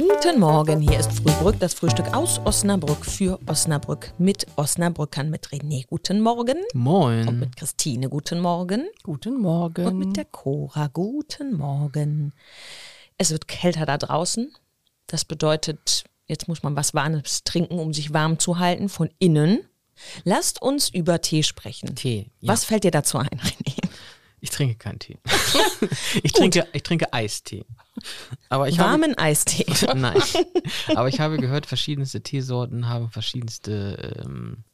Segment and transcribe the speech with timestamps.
[0.00, 5.86] Guten Morgen, hier ist Frühbrück, das Frühstück aus Osnabrück für Osnabrück mit Osnabrückern, mit René.
[5.88, 6.56] Guten Morgen.
[6.72, 7.28] Moin.
[7.28, 8.08] Und mit Christine.
[8.08, 8.88] Guten Morgen.
[9.02, 9.84] Guten Morgen.
[9.84, 10.86] Und mit der Cora.
[10.86, 12.32] Guten Morgen.
[13.18, 14.50] Es wird kälter da draußen.
[15.06, 19.68] Das bedeutet, jetzt muss man was Warmes trinken, um sich warm zu halten von innen.
[20.24, 21.94] Lasst uns über Tee sprechen.
[21.94, 22.30] Tee.
[22.40, 22.54] Ja.
[22.54, 23.59] Was fällt dir dazu ein, René?
[24.40, 25.18] Ich trinke keinen Tee.
[26.22, 27.64] ich, trinke, ich trinke Eistee.
[28.48, 29.64] Aber ich Warmen Eistee.
[29.86, 30.20] habe, Nein.
[30.94, 34.64] Aber ich habe gehört, verschiedenste Teesorten haben verschiedenste, ähm,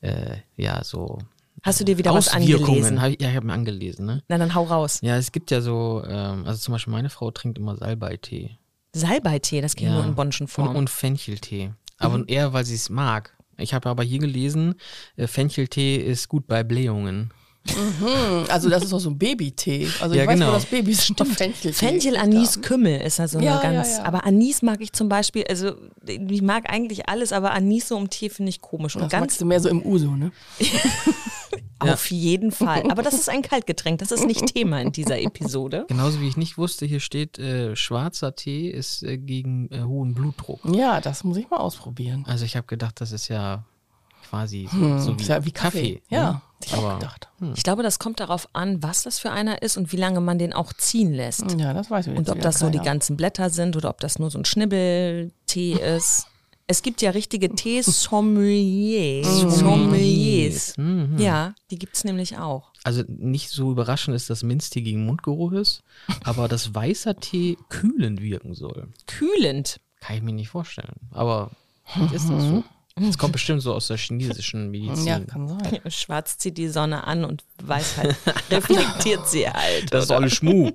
[0.00, 1.18] äh, ja, so
[1.62, 3.00] Hast du dir wieder was angelesen?
[3.00, 4.22] Hab ich, ja, ich habe mir angelesen, ne?
[4.28, 4.98] Na, dann hau raus.
[5.02, 8.58] Ja, es gibt ja so, ähm, also zum Beispiel meine Frau trinkt immer Salbeitee.
[8.92, 9.94] Salbeitee, das ging Ja.
[9.94, 10.76] nur in Bonnschen Und, Form.
[10.76, 11.72] und Fencheltee.
[11.98, 13.36] Aber eher, weil sie es mag.
[13.56, 14.74] Ich habe aber hier gelesen,
[15.16, 17.32] äh, Fencheltee ist gut bei Blähungen.
[17.66, 19.88] Hm, also das ist auch so ein Babytee.
[20.00, 20.48] Also Ja, ich weiß, genau.
[20.48, 23.96] wo das Babys immer Fenchel Fenchel, Anis, Kümmel ist also Ja, eine ganz.
[23.96, 24.04] ja.
[24.04, 25.72] Aber Anis mag ich zum Beispiel, also
[26.06, 28.96] ich mag eigentlich alles, aber Anis so im Tee finde ich komisch.
[28.96, 30.30] Und Das ganz magst du mehr so im Uso, ne?
[31.78, 32.82] auf jeden Fall.
[32.90, 35.84] Aber das ist ein Kaltgetränk, das ist nicht Thema in dieser Episode.
[35.88, 40.14] Genauso wie ich nicht wusste, hier steht, äh, schwarzer Tee ist äh, gegen äh, hohen
[40.14, 40.60] Blutdruck.
[40.72, 42.24] Ja, das muss ich mal ausprobieren.
[42.26, 43.64] Also ich habe gedacht, das ist ja
[44.28, 46.02] quasi Hm, so wie, ja wie Kaffee.
[46.08, 46.40] Ja, ne?
[46.60, 47.28] hätte ich auch Aber gedacht.
[47.54, 50.38] Ich glaube, das kommt darauf an, was das für einer ist und wie lange man
[50.38, 51.44] den auch ziehen lässt.
[51.58, 54.18] Ja, das weiß ich Und ob das so die ganzen Blätter sind oder ob das
[54.18, 56.26] nur so ein Schnibbeltee ist.
[56.66, 59.26] Es gibt ja richtige Tees-Sommeliers.
[59.58, 60.74] Sommeliers.
[60.78, 61.18] Mhm.
[61.18, 62.70] Ja, die gibt es nämlich auch.
[62.84, 65.82] Also nicht so überraschend ist, dass Minztee gegen Mundgeruch ist,
[66.22, 68.88] aber dass weißer Tee kühlend wirken soll.
[69.06, 69.78] Kühlend.
[70.00, 70.94] Kann ich mir nicht vorstellen.
[71.10, 71.50] Aber
[71.84, 72.64] vielleicht ist das so.
[72.96, 75.06] Das kommt bestimmt so aus der chinesischen Medizin.
[75.06, 75.80] Ja, kann sein.
[75.88, 78.14] Schwarz zieht die Sonne an und weiß halt,
[78.50, 79.92] reflektiert sie halt.
[79.92, 80.70] Das ist alles Schmuh.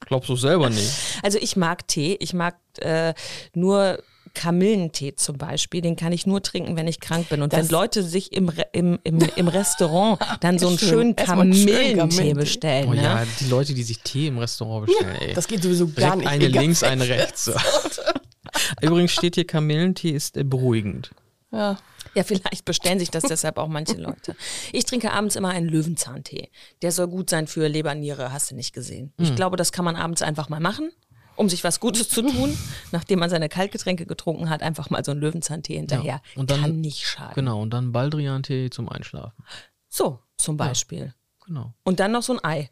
[0.00, 0.90] Glaubst du selber nicht.
[1.22, 2.16] Also ich mag Tee.
[2.20, 3.14] Ich mag äh,
[3.54, 4.02] nur
[4.34, 5.80] Kamillentee zum Beispiel.
[5.80, 7.40] Den kann ich nur trinken, wenn ich krank bin.
[7.40, 10.88] Und wenn Das- Leute sich im, Re im, im, im Restaurant dann so einen Schön.
[10.90, 12.88] schönen Kamillentee bestellen.
[12.90, 13.02] Oh ne?
[13.02, 15.32] ja, die Leute, die sich Tee im Restaurant bestellen, ey.
[15.32, 16.28] Das geht sowieso gar Direkt nicht.
[16.28, 17.50] eine links, eine rechts.
[18.80, 21.10] Übrigens steht hier, Kamillentee ist äh, beruhigend.
[21.50, 21.76] Ja.
[22.14, 24.36] Ja, vielleicht bestellen sich das deshalb auch manche Leute.
[24.72, 26.50] Ich trinke abends immer einen Löwenzahntee.
[26.82, 29.12] Der soll gut sein für Leber, Niere, hast du nicht gesehen.
[29.18, 30.92] Ich glaube, das kann man abends einfach mal machen,
[31.34, 32.56] um sich was Gutes zu tun.
[32.92, 36.20] Nachdem man seine Kaltgetränke getrunken hat, einfach mal so einen Löwenzahntee hinterher.
[36.36, 37.34] Und dann- kann nicht schaden.
[37.34, 39.42] Genau, und dann Baldrian-Tee zum Einschlafen.
[39.88, 41.14] So, zum Beispiel.
[41.46, 41.74] Genau.
[41.82, 42.70] Und dann noch so ein Ei.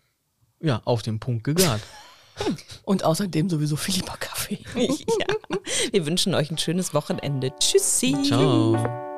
[0.60, 1.81] Ja, auf den Punkt gegart.
[2.84, 4.59] Und außerdem sowieso Philippa Kaffee.
[4.76, 5.31] ja.
[5.90, 7.52] Wir wünschen euch ein schönes Wochenende.
[7.58, 8.16] Tschüssi.
[8.22, 9.11] Ciao.